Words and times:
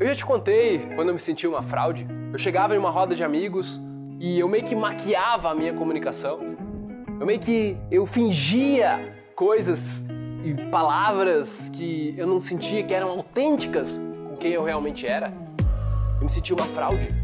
Eu 0.00 0.06
já 0.08 0.14
te 0.14 0.26
contei 0.26 0.78
quando 0.94 1.08
eu 1.08 1.14
me 1.14 1.20
sentia 1.20 1.48
uma 1.48 1.62
fraude. 1.62 2.06
Eu 2.32 2.38
chegava 2.38 2.74
em 2.74 2.78
uma 2.78 2.90
roda 2.90 3.14
de 3.14 3.22
amigos 3.22 3.80
e 4.18 4.38
eu 4.38 4.48
meio 4.48 4.64
que 4.64 4.74
maquiava 4.74 5.50
a 5.50 5.54
minha 5.54 5.72
comunicação. 5.72 6.40
Eu 7.20 7.26
meio 7.26 7.38
que 7.38 7.76
eu 7.90 8.04
fingia 8.06 9.14
coisas 9.36 10.06
e 10.44 10.54
palavras 10.70 11.70
que 11.70 12.14
eu 12.16 12.26
não 12.26 12.40
sentia 12.40 12.82
que 12.82 12.92
eram 12.92 13.10
autênticas 13.10 14.00
com 14.28 14.36
quem 14.36 14.52
eu 14.52 14.64
realmente 14.64 15.06
era. 15.06 15.32
Eu 16.16 16.24
me 16.24 16.30
sentia 16.30 16.56
uma 16.56 16.66
fraude. 16.66 17.14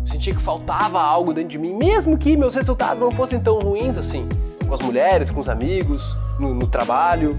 Eu 0.00 0.06
sentia 0.06 0.34
que 0.34 0.40
faltava 0.40 1.00
algo 1.00 1.32
dentro 1.34 1.50
de 1.50 1.58
mim, 1.58 1.74
mesmo 1.74 2.16
que 2.16 2.36
meus 2.36 2.54
resultados 2.54 3.02
não 3.02 3.10
fossem 3.10 3.40
tão 3.40 3.58
ruins 3.58 3.98
assim, 3.98 4.28
com 4.66 4.72
as 4.72 4.80
mulheres, 4.80 5.30
com 5.30 5.40
os 5.40 5.48
amigos, 5.48 6.16
no, 6.38 6.54
no 6.54 6.66
trabalho. 6.66 7.38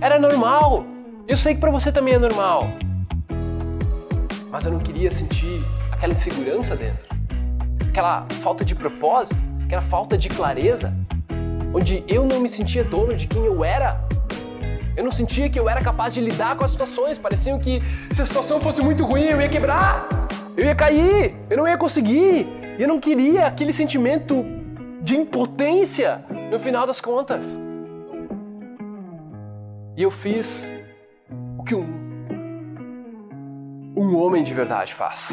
Era 0.00 0.18
normal. 0.18 0.84
Eu 1.26 1.36
sei 1.36 1.54
que 1.54 1.60
para 1.60 1.70
você 1.70 1.90
também 1.90 2.14
é 2.14 2.18
normal. 2.18 2.68
Mas 4.54 4.66
eu 4.66 4.70
não 4.70 4.78
queria 4.78 5.10
sentir 5.10 5.64
aquela 5.90 6.14
insegurança 6.14 6.76
dentro, 6.76 7.08
aquela 7.88 8.24
falta 8.40 8.64
de 8.64 8.72
propósito, 8.72 9.34
aquela 9.64 9.82
falta 9.82 10.16
de 10.16 10.28
clareza, 10.28 10.94
onde 11.74 12.04
eu 12.06 12.24
não 12.24 12.38
me 12.38 12.48
sentia 12.48 12.84
dono 12.84 13.16
de 13.16 13.26
quem 13.26 13.44
eu 13.44 13.64
era. 13.64 14.00
Eu 14.96 15.02
não 15.02 15.10
sentia 15.10 15.50
que 15.50 15.58
eu 15.58 15.68
era 15.68 15.82
capaz 15.82 16.14
de 16.14 16.20
lidar 16.20 16.54
com 16.54 16.64
as 16.64 16.70
situações. 16.70 17.18
Parecia 17.18 17.58
que 17.58 17.82
se 18.12 18.22
a 18.22 18.24
situação 18.24 18.60
fosse 18.60 18.80
muito 18.80 19.04
ruim, 19.04 19.24
eu 19.24 19.40
ia 19.40 19.48
quebrar, 19.48 20.06
eu 20.56 20.64
ia 20.64 20.74
cair, 20.76 21.34
eu 21.50 21.56
não 21.56 21.66
ia 21.66 21.76
conseguir. 21.76 22.46
Eu 22.78 22.86
não 22.86 23.00
queria 23.00 23.48
aquele 23.48 23.72
sentimento 23.72 24.46
de 25.02 25.16
impotência 25.16 26.24
no 26.52 26.60
final 26.60 26.86
das 26.86 27.00
contas. 27.00 27.60
E 29.96 30.02
eu 30.04 30.12
fiz 30.12 30.64
o 31.58 31.64
que 31.64 31.74
um, 31.74 32.03
um 33.96 34.16
homem 34.16 34.42
de 34.42 34.52
verdade 34.52 34.92
faz. 34.92 35.30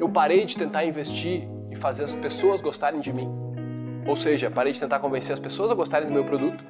Eu 0.00 0.08
parei 0.08 0.44
de 0.44 0.56
tentar 0.56 0.84
investir 0.84 1.48
e 1.70 1.78
fazer 1.78 2.04
as 2.04 2.14
pessoas 2.14 2.60
gostarem 2.60 3.00
de 3.00 3.12
mim. 3.12 3.30
Ou 4.06 4.16
seja, 4.16 4.50
parei 4.50 4.72
de 4.72 4.80
tentar 4.80 4.98
convencer 4.98 5.32
as 5.32 5.38
pessoas 5.38 5.70
a 5.70 5.74
gostarem 5.74 6.08
do 6.08 6.12
meu 6.12 6.24
produto. 6.24 6.64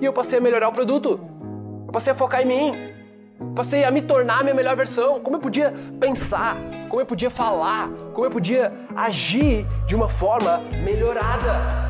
E 0.00 0.04
eu 0.04 0.12
passei 0.12 0.38
a 0.38 0.42
melhorar 0.42 0.68
o 0.68 0.72
produto. 0.72 1.20
Eu 1.86 1.92
passei 1.92 2.12
a 2.12 2.16
focar 2.16 2.42
em 2.42 2.46
mim. 2.46 2.94
Passei 3.54 3.84
a 3.84 3.90
me 3.90 4.02
tornar 4.02 4.40
a 4.40 4.42
minha 4.42 4.54
melhor 4.54 4.76
versão. 4.76 5.20
Como 5.20 5.36
eu 5.36 5.40
podia 5.40 5.72
pensar, 5.98 6.56
como 6.88 7.00
eu 7.00 7.06
podia 7.06 7.30
falar, 7.30 7.88
como 8.12 8.26
eu 8.26 8.30
podia 8.30 8.72
agir 8.94 9.66
de 9.86 9.94
uma 9.94 10.08
forma 10.08 10.58
melhorada, 10.84 11.88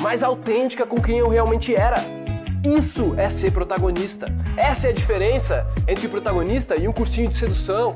mais 0.00 0.22
autêntica 0.22 0.86
com 0.86 1.00
quem 1.00 1.18
eu 1.18 1.28
realmente 1.28 1.74
era. 1.74 2.19
Isso 2.64 3.14
é 3.16 3.30
ser 3.30 3.52
protagonista. 3.52 4.26
Essa 4.54 4.88
é 4.88 4.90
a 4.90 4.92
diferença 4.92 5.66
entre 5.88 6.06
protagonista 6.08 6.76
e 6.76 6.86
um 6.86 6.92
cursinho 6.92 7.28
de 7.28 7.34
sedução. 7.34 7.94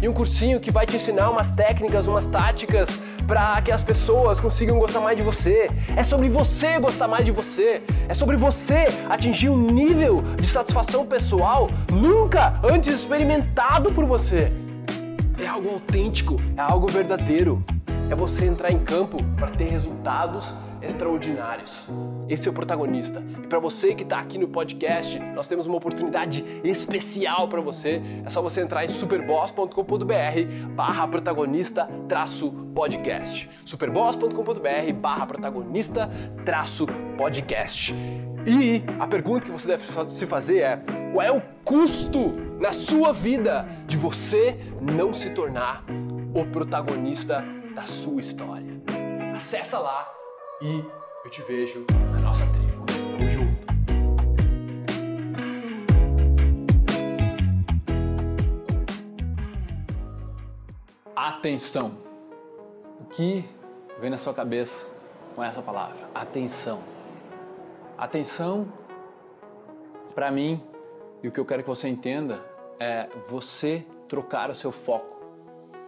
E 0.00 0.08
um 0.08 0.12
cursinho 0.14 0.58
que 0.58 0.70
vai 0.70 0.86
te 0.86 0.96
ensinar 0.96 1.30
umas 1.30 1.52
técnicas, 1.52 2.06
umas 2.06 2.28
táticas 2.28 2.88
para 3.26 3.60
que 3.60 3.70
as 3.70 3.82
pessoas 3.82 4.40
consigam 4.40 4.78
gostar 4.78 5.00
mais 5.00 5.18
de 5.18 5.22
você. 5.22 5.70
É 5.94 6.02
sobre 6.02 6.30
você 6.30 6.78
gostar 6.80 7.06
mais 7.06 7.26
de 7.26 7.30
você. 7.30 7.82
É 8.08 8.14
sobre 8.14 8.36
você 8.36 8.86
atingir 9.10 9.50
um 9.50 9.70
nível 9.70 10.22
de 10.40 10.48
satisfação 10.48 11.06
pessoal 11.06 11.68
nunca 11.92 12.58
antes 12.64 12.94
experimentado 12.94 13.92
por 13.92 14.06
você. 14.06 14.50
É 15.38 15.46
algo 15.46 15.68
autêntico, 15.68 16.36
é 16.56 16.60
algo 16.62 16.86
verdadeiro. 16.86 17.62
É 18.10 18.14
você 18.14 18.46
entrar 18.46 18.72
em 18.72 18.78
campo 18.78 19.22
para 19.36 19.48
ter 19.48 19.68
resultados 19.68 20.54
extraordinários. 20.82 21.88
Esse 22.28 22.48
é 22.48 22.50
o 22.50 22.54
protagonista. 22.54 23.22
E 23.42 23.46
para 23.46 23.58
você 23.58 23.94
que 23.94 24.02
está 24.02 24.18
aqui 24.18 24.38
no 24.38 24.48
podcast, 24.48 25.18
nós 25.34 25.46
temos 25.46 25.66
uma 25.66 25.76
oportunidade 25.76 26.44
especial 26.64 27.48
para 27.48 27.60
você. 27.60 28.02
É 28.24 28.30
só 28.30 28.42
você 28.42 28.60
entrar 28.60 28.84
em 28.84 28.88
superboss.com.br 28.88 30.74
barra 30.74 31.08
protagonista 31.08 31.88
podcast. 32.74 33.48
superboss.com.br 33.64 34.92
barra 35.00 35.26
protagonista 35.26 36.10
podcast. 37.16 37.94
E 38.46 38.82
a 38.98 39.06
pergunta 39.06 39.46
que 39.46 39.52
você 39.52 39.68
deve 39.68 39.84
se 40.10 40.26
fazer 40.26 40.58
é: 40.60 40.82
qual 41.12 41.26
é 41.26 41.30
o 41.30 41.42
custo 41.64 42.32
na 42.58 42.72
sua 42.72 43.12
vida 43.12 43.68
de 43.86 43.96
você 43.96 44.56
não 44.80 45.14
se 45.14 45.30
tornar 45.30 45.84
o 46.34 46.44
protagonista 46.46 47.44
da 47.74 47.82
sua 47.82 48.20
história? 48.20 48.82
Acessa 49.34 49.78
lá 49.78 50.21
e 50.60 50.84
eu 51.24 51.30
te 51.30 51.42
vejo 51.42 51.84
na 52.12 52.20
nossa 52.20 52.44
tribo. 52.46 52.84
Tamo 52.86 53.30
junto. 53.30 53.72
Atenção. 61.14 61.92
O 63.00 63.04
que 63.06 63.44
vem 64.00 64.10
na 64.10 64.18
sua 64.18 64.34
cabeça 64.34 64.88
com 65.34 65.42
essa 65.42 65.62
palavra? 65.62 66.08
Atenção. 66.14 66.80
Atenção 67.96 68.72
para 70.14 70.30
mim 70.30 70.62
e 71.22 71.28
o 71.28 71.32
que 71.32 71.38
eu 71.38 71.44
quero 71.44 71.62
que 71.62 71.68
você 71.68 71.88
entenda 71.88 72.44
é 72.78 73.08
você 73.28 73.86
trocar 74.08 74.50
o 74.50 74.54
seu 74.54 74.72
foco 74.72 75.12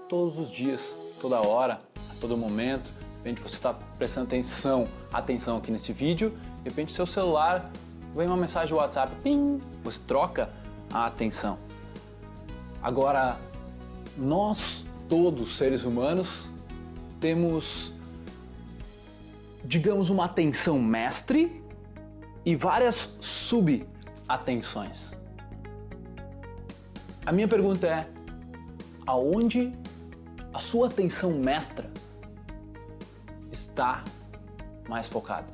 todos 0.09 0.39
os 0.39 0.51
dias, 0.51 0.95
toda 1.21 1.41
hora, 1.41 1.81
a 2.11 2.21
todo 2.21 2.37
momento 2.37 2.93
repente 3.25 3.41
você 3.41 3.55
está 3.55 3.73
prestando 3.73 4.27
atenção, 4.27 4.87
atenção 5.11 5.57
aqui 5.57 5.73
nesse 5.73 5.95
vídeo, 5.95 6.37
de 6.63 6.69
repente 6.69 6.93
seu 6.93 7.07
celular 7.07 7.73
vem 8.15 8.27
uma 8.27 8.37
mensagem 8.37 8.69
do 8.69 8.77
WhatsApp, 8.77 9.17
pim, 9.23 9.63
você 9.83 9.99
troca 10.07 10.51
a 10.93 11.07
atenção. 11.07 11.57
Agora, 12.83 13.39
nós 14.19 14.85
todos 15.09 15.57
seres 15.57 15.85
humanos 15.85 16.51
temos, 17.19 17.95
digamos, 19.65 20.11
uma 20.11 20.27
atenção 20.27 20.79
mestre 20.79 21.65
e 22.45 22.55
várias 22.55 23.17
subatenções. 23.21 25.15
A 27.25 27.33
minha 27.33 27.49
pergunta 27.49 27.87
é: 27.87 28.07
aonde 29.07 29.73
a 30.53 30.61
sua 30.61 30.89
atenção 30.89 31.33
mestra 31.33 31.89
está 33.55 34.05
mais 34.89 35.07
focado. 35.07 35.53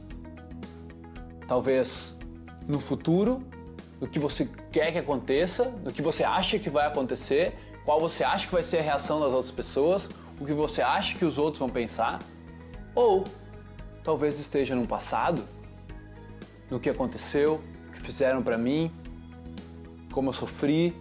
Talvez 1.46 2.14
no 2.66 2.80
futuro, 2.80 3.44
no 4.00 4.08
que 4.08 4.18
você 4.18 4.48
quer 4.72 4.92
que 4.92 4.98
aconteça, 4.98 5.64
no 5.84 5.92
que 5.92 6.02
você 6.02 6.24
acha 6.24 6.58
que 6.58 6.70
vai 6.70 6.86
acontecer, 6.86 7.54
qual 7.84 8.00
você 8.00 8.24
acha 8.24 8.46
que 8.46 8.52
vai 8.52 8.62
ser 8.62 8.78
a 8.78 8.82
reação 8.82 9.20
das 9.20 9.32
outras 9.32 9.50
pessoas, 9.50 10.08
o 10.40 10.46
que 10.46 10.52
você 10.52 10.82
acha 10.82 11.16
que 11.16 11.24
os 11.24 11.38
outros 11.38 11.58
vão 11.58 11.68
pensar, 11.68 12.18
ou 12.94 13.24
talvez 14.02 14.40
esteja 14.40 14.74
no 14.74 14.86
passado, 14.86 15.42
no 16.70 16.80
que 16.80 16.88
aconteceu, 16.88 17.60
o 17.88 17.92
que 17.92 18.00
fizeram 18.00 18.42
para 18.42 18.56
mim, 18.56 18.92
como 20.12 20.30
eu 20.30 20.32
sofri. 20.32 20.96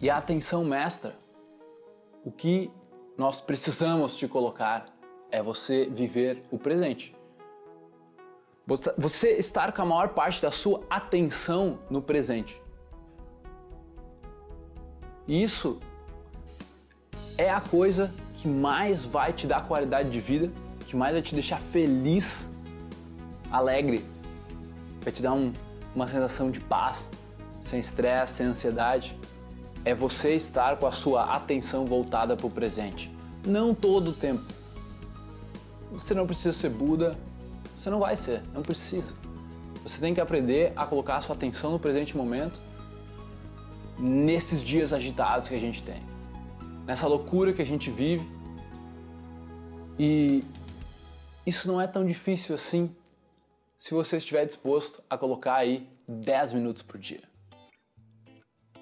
E 0.00 0.10
a 0.10 0.16
atenção 0.16 0.64
mestra, 0.64 1.16
o 2.24 2.32
que 2.32 2.70
nós 3.16 3.40
precisamos 3.40 4.16
te 4.16 4.26
colocar 4.26 4.86
é 5.30 5.42
você 5.42 5.86
viver 5.86 6.42
o 6.50 6.58
presente. 6.58 7.14
Você 8.96 9.32
estar 9.36 9.72
com 9.72 9.82
a 9.82 9.84
maior 9.84 10.10
parte 10.10 10.40
da 10.40 10.52
sua 10.52 10.82
atenção 10.88 11.78
no 11.90 12.00
presente. 12.00 12.60
Isso 15.26 15.80
é 17.36 17.50
a 17.50 17.60
coisa 17.60 18.12
que 18.36 18.46
mais 18.46 19.04
vai 19.04 19.32
te 19.32 19.46
dar 19.46 19.66
qualidade 19.66 20.10
de 20.10 20.20
vida, 20.20 20.50
que 20.86 20.94
mais 20.94 21.12
vai 21.12 21.22
te 21.22 21.34
deixar 21.34 21.60
feliz, 21.60 22.50
alegre, 23.50 24.04
vai 25.00 25.12
te 25.12 25.22
dar 25.22 25.32
um, 25.32 25.52
uma 25.94 26.06
sensação 26.06 26.50
de 26.50 26.60
paz, 26.60 27.08
sem 27.60 27.80
estresse, 27.80 28.34
sem 28.34 28.46
ansiedade 28.46 29.18
é 29.84 29.94
você 29.94 30.34
estar 30.34 30.76
com 30.76 30.86
a 30.86 30.92
sua 30.92 31.24
atenção 31.24 31.84
voltada 31.84 32.36
para 32.36 32.46
o 32.46 32.50
presente. 32.50 33.11
Não 33.44 33.74
todo 33.74 34.10
o 34.10 34.12
tempo. 34.12 34.44
Você 35.90 36.14
não 36.14 36.26
precisa 36.26 36.52
ser 36.52 36.70
Buda, 36.70 37.16
você 37.74 37.90
não 37.90 37.98
vai 37.98 38.16
ser, 38.16 38.42
não 38.54 38.62
precisa. 38.62 39.12
Você 39.82 40.00
tem 40.00 40.14
que 40.14 40.20
aprender 40.20 40.72
a 40.76 40.86
colocar 40.86 41.16
a 41.16 41.20
sua 41.20 41.34
atenção 41.34 41.72
no 41.72 41.78
presente 41.78 42.16
momento, 42.16 42.60
nesses 43.98 44.62
dias 44.62 44.92
agitados 44.92 45.48
que 45.48 45.54
a 45.54 45.58
gente 45.58 45.82
tem, 45.82 46.02
nessa 46.86 47.06
loucura 47.06 47.52
que 47.52 47.60
a 47.60 47.66
gente 47.66 47.90
vive. 47.90 48.24
E 49.98 50.44
isso 51.44 51.66
não 51.66 51.80
é 51.80 51.86
tão 51.86 52.06
difícil 52.06 52.54
assim 52.54 52.94
se 53.76 53.92
você 53.92 54.16
estiver 54.16 54.46
disposto 54.46 55.02
a 55.10 55.18
colocar 55.18 55.56
aí 55.56 55.90
10 56.06 56.52
minutos 56.52 56.82
por 56.82 56.98
dia. 56.98 57.22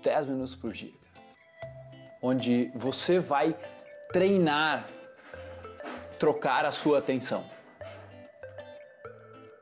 10 0.02 0.26
minutos 0.26 0.54
por 0.54 0.72
dia, 0.72 0.92
onde 2.22 2.70
você 2.74 3.18
vai 3.18 3.56
treinar 4.12 4.86
trocar 6.18 6.64
a 6.64 6.72
sua 6.72 6.98
atenção. 6.98 7.44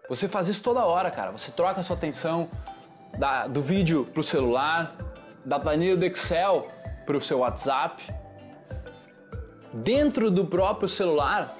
Você 0.09 0.27
faz 0.27 0.49
isso 0.49 0.63
toda 0.63 0.85
hora, 0.85 1.11
cara. 1.11 1.31
Você 1.31 1.53
troca 1.53 1.81
a 1.81 1.85
sua 1.85 1.97
atenção 1.97 2.49
da, 3.17 3.47
do 3.47 3.63
vídeo 3.63 4.05
para 4.05 4.21
o 4.21 4.25
celular, 4.25 4.95
da 5.45 5.59
planilha 5.59 5.97
do 5.97 6.05
Excel 6.05 6.67
para 7.07 7.17
o 7.17 7.23
seu 7.23 7.39
WhatsApp, 7.39 8.03
dentro 9.73 10.31
do 10.31 10.45
próprio 10.45 10.89
celular 10.89 11.55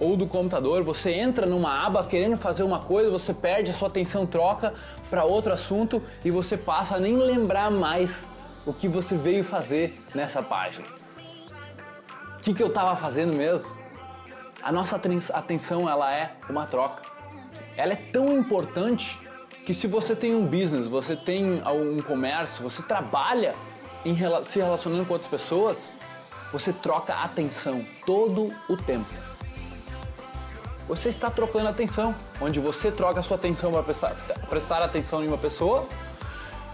ou 0.00 0.16
do 0.16 0.26
computador, 0.26 0.84
você 0.84 1.12
entra 1.12 1.44
numa 1.44 1.84
aba 1.84 2.04
querendo 2.04 2.36
fazer 2.36 2.62
uma 2.62 2.78
coisa, 2.80 3.10
você 3.10 3.34
perde 3.34 3.70
a 3.70 3.74
sua 3.74 3.88
atenção, 3.88 4.26
troca 4.26 4.72
para 5.10 5.24
outro 5.24 5.52
assunto 5.52 6.00
e 6.24 6.30
você 6.30 6.56
passa 6.56 6.96
a 6.96 7.00
nem 7.00 7.16
lembrar 7.16 7.70
mais 7.70 8.28
o 8.64 8.72
que 8.72 8.86
você 8.86 9.16
veio 9.16 9.42
fazer 9.42 10.00
nessa 10.14 10.40
página. 10.40 10.86
O 12.38 12.40
que, 12.40 12.54
que 12.54 12.62
eu 12.62 12.68
estava 12.68 12.96
fazendo 12.96 13.36
mesmo? 13.36 13.76
A 14.62 14.70
nossa 14.70 15.00
atenção 15.34 15.88
ela 15.88 16.14
é 16.14 16.30
uma 16.48 16.66
troca. 16.66 17.02
Ela 17.76 17.92
é 17.92 17.96
tão 17.96 18.38
importante 18.38 19.18
que 19.66 19.74
se 19.74 19.86
você 19.86 20.14
tem 20.14 20.34
um 20.34 20.46
business, 20.46 20.86
você 20.86 21.16
tem 21.16 21.60
um 21.60 22.00
comércio, 22.00 22.62
você 22.62 22.80
trabalha 22.82 23.54
em, 24.04 24.16
se 24.44 24.60
relacionando 24.60 25.04
com 25.04 25.12
outras 25.12 25.30
pessoas, 25.30 25.90
você 26.52 26.72
troca 26.72 27.12
atenção 27.12 27.84
todo 28.06 28.52
o 28.68 28.76
tempo. 28.76 29.12
Você 30.86 31.08
está 31.10 31.30
trocando 31.30 31.68
atenção, 31.68 32.14
onde 32.40 32.60
você 32.60 32.90
troca 32.90 33.20
a 33.20 33.22
sua 33.22 33.36
atenção 33.36 33.72
para 33.72 33.82
prestar, 33.82 34.14
prestar 34.48 34.80
atenção 34.80 35.22
em 35.22 35.28
uma 35.28 35.36
pessoa 35.36 35.86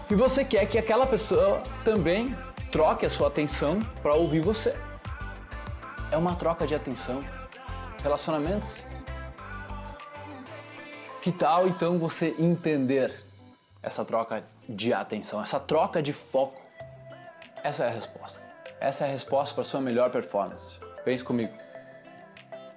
e 0.09 0.15
você 0.15 0.45
quer 0.45 0.65
que 0.67 0.77
aquela 0.77 1.07
pessoa 1.07 1.59
também 1.83 2.35
troque 2.71 3.05
a 3.05 3.09
sua 3.09 3.27
atenção 3.27 3.79
para 4.01 4.13
ouvir 4.13 4.39
você. 4.39 4.75
É 6.11 6.17
uma 6.17 6.35
troca 6.35 6.65
de 6.65 6.75
atenção. 6.75 7.23
Relacionamentos. 8.01 8.83
Que 11.21 11.31
tal 11.31 11.67
então 11.67 11.97
você 11.97 12.35
entender 12.37 13.23
essa 13.81 14.05
troca 14.05 14.43
de 14.69 14.93
atenção, 14.93 15.41
essa 15.41 15.59
troca 15.59 16.01
de 16.01 16.13
foco? 16.13 16.61
Essa 17.63 17.85
é 17.85 17.87
a 17.87 17.91
resposta. 17.91 18.41
Essa 18.79 19.05
é 19.05 19.07
a 19.07 19.11
resposta 19.11 19.55
para 19.55 19.63
sua 19.63 19.81
melhor 19.81 20.11
performance. 20.11 20.79
Pense 21.03 21.23
comigo. 21.23 21.53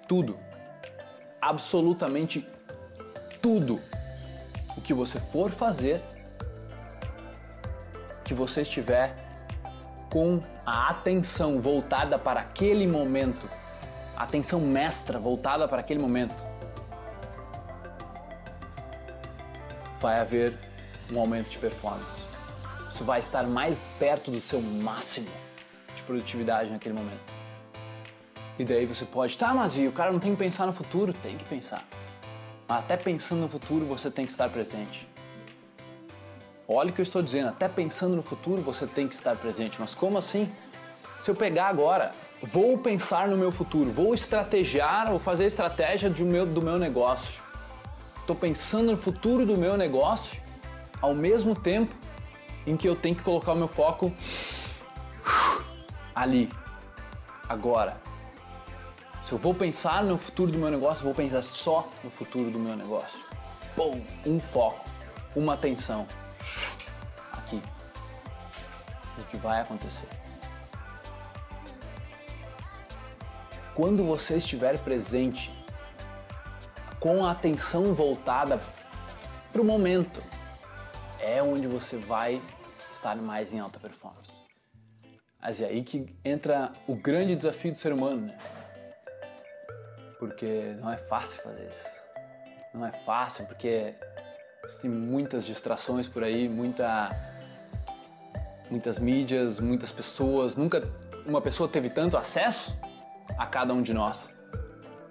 Tudo 0.06 0.38
absolutamente 1.40 2.46
tudo 3.40 3.81
o 4.76 4.81
que 4.81 4.92
você 4.92 5.19
for 5.19 5.50
fazer, 5.50 6.02
que 8.24 8.34
você 8.34 8.62
estiver 8.62 9.14
com 10.10 10.40
a 10.64 10.88
atenção 10.88 11.60
voltada 11.60 12.19
para 12.19 12.40
aquele 12.40 12.87
momento, 12.87 13.49
a 14.16 14.25
atenção 14.25 14.60
mestra 14.60 15.19
voltada 15.19 15.69
para 15.69 15.81
aquele 15.81 16.00
momento, 16.00 16.34
vai 20.00 20.20
haver 20.20 20.56
um 21.10 21.19
aumento 21.19 21.50
de 21.50 21.58
performance. 21.58 22.22
Você 22.90 23.05
vai 23.05 23.20
estar 23.20 23.44
mais 23.44 23.87
perto 23.99 24.31
do 24.31 24.40
seu 24.40 24.60
máximo 24.60 25.28
de 25.94 26.02
produtividade 26.02 26.70
naquele 26.70 26.94
momento. 26.94 27.38
E 28.58 28.64
daí 28.64 28.87
você 28.87 29.05
pode, 29.05 29.37
tá, 29.38 29.55
mas 29.55 29.78
e 29.78 29.87
o 29.87 29.93
cara 29.93 30.10
não 30.10 30.19
tem 30.19 30.32
que 30.32 30.38
pensar 30.38 30.66
no 30.66 30.72
futuro? 30.72 31.12
Tem 31.12 31.37
que 31.37 31.44
pensar. 31.44 31.84
Até 32.69 32.96
pensando 32.96 33.43
no 33.43 33.49
futuro 33.49 33.87
você 33.87 34.10
tem 34.10 34.25
que 34.25 34.32
estar 34.32 34.49
presente. 34.49 35.06
Olha 36.70 36.91
o 36.91 36.93
que 36.93 37.00
eu 37.00 37.03
estou 37.03 37.23
dizendo, 37.23 37.49
até 37.49 37.67
pensando 37.67 38.15
no 38.15 38.20
futuro 38.20 38.61
você 38.61 38.87
tem 38.87 39.09
que 39.09 39.15
estar 39.15 39.35
presente. 39.37 39.81
Mas 39.81 39.94
como 39.94 40.19
assim? 40.19 40.53
Se 41.19 41.31
eu 41.31 41.35
pegar 41.35 41.69
agora, 41.69 42.12
vou 42.43 42.76
pensar 42.76 43.26
no 43.26 43.38
meu 43.38 43.50
futuro, 43.50 43.91
vou 43.91 44.15
estrategiar, 44.15 45.09
vou 45.09 45.19
fazer 45.19 45.47
estratégia 45.47 46.11
do 46.11 46.26
meu, 46.26 46.44
do 46.44 46.61
meu 46.61 46.79
negócio. 46.79 47.43
Estou 48.20 48.37
pensando 48.37 48.93
no 48.93 48.99
futuro 48.99 49.47
do 49.47 49.56
meu 49.56 49.79
negócio 49.79 50.38
ao 51.00 51.15
mesmo 51.15 51.55
tempo 51.55 51.94
em 52.67 52.76
que 52.76 52.87
eu 52.87 52.94
tenho 52.94 53.17
que 53.17 53.23
colocar 53.23 53.53
o 53.53 53.56
meu 53.56 53.69
foco 53.69 54.12
ali, 56.15 56.50
agora, 57.49 57.97
se 59.25 59.32
eu 59.32 59.38
vou 59.38 59.55
pensar 59.55 60.05
no 60.05 60.19
futuro 60.19 60.53
do 60.53 60.59
meu 60.59 60.70
negócio, 60.70 61.03
vou 61.03 61.15
pensar 61.15 61.43
só 61.43 61.88
no 62.05 62.11
futuro 62.11 62.50
do 62.50 62.59
meu 62.59 62.76
negócio. 62.76 63.19
Bom, 63.75 63.99
um 64.26 64.38
foco, 64.38 64.85
uma 65.35 65.55
atenção. 65.55 66.06
O 69.19 69.25
que 69.25 69.37
vai 69.37 69.61
acontecer? 69.61 70.09
Quando 73.75 74.05
você 74.05 74.37
estiver 74.37 74.79
presente, 74.79 75.53
com 77.00 77.25
a 77.25 77.31
atenção 77.31 77.94
voltada 77.94 78.61
para 79.53 79.62
o 79.62 79.65
momento, 79.65 80.23
é 81.20 81.43
onde 81.43 81.67
você 81.67 81.97
vai 81.97 82.41
estar 82.91 83.17
mais 83.17 83.53
em 83.53 83.61
alta 83.61 83.79
performance. 83.79 84.41
Mas 85.41 85.61
é 85.61 85.67
aí 85.67 85.82
que 85.85 86.15
entra 86.25 86.73
o 86.87 86.97
grande 86.97 87.37
desafio 87.37 87.73
do 87.73 87.79
ser 87.79 87.93
humano, 87.93 88.26
né? 88.26 88.38
porque 90.19 90.75
não 90.81 90.91
é 90.91 90.97
fácil 90.97 91.41
fazer 91.43 91.69
isso. 91.69 92.03
Não 92.75 92.85
é 92.85 92.93
fácil 93.05 93.47
porque 93.47 93.94
tem 94.82 94.91
muitas 94.91 95.47
distrações 95.47 96.09
por 96.09 96.23
aí, 96.23 96.49
muita, 96.49 97.09
muitas 98.70 98.99
mídias, 98.99 99.61
muitas 99.61 99.93
pessoas. 99.93 100.56
Nunca 100.56 100.81
uma 101.26 101.41
pessoa 101.41 101.69
teve 101.69 101.88
tanto 101.88 102.17
acesso 102.17 102.79
a 103.37 103.47
cada 103.47 103.73
um 103.75 103.82
de 103.82 103.93
nós, 103.93 104.35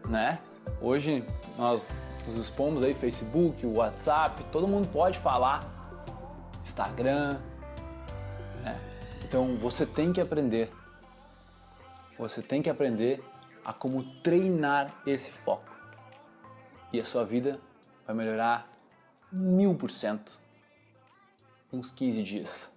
né? 0.07 0.39
Hoje 0.81 1.23
nós 1.57 1.85
nos 2.25 2.37
expomos 2.37 2.83
aí 2.83 2.93
Facebook, 2.93 3.65
WhatsApp, 3.65 4.43
todo 4.45 4.67
mundo 4.67 4.87
pode 4.87 5.17
falar, 5.17 5.61
Instagram, 6.63 7.39
né? 8.63 8.79
Então 9.23 9.55
você 9.55 9.85
tem 9.85 10.11
que 10.11 10.19
aprender. 10.19 10.71
Você 12.17 12.41
tem 12.41 12.61
que 12.61 12.69
aprender 12.69 13.23
a 13.63 13.71
como 13.71 14.03
treinar 14.21 15.01
esse 15.05 15.31
foco. 15.31 15.75
E 16.91 16.99
a 16.99 17.05
sua 17.05 17.23
vida 17.23 17.59
vai 18.05 18.15
melhorar 18.15 18.67
mil 19.31 19.75
por 19.75 19.91
cento 19.91 20.39
uns 21.71 21.91
15 21.91 22.23
dias. 22.23 22.76